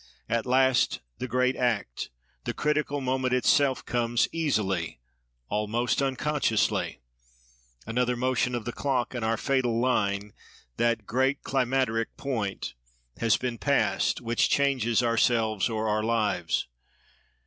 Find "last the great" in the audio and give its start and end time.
0.47-1.55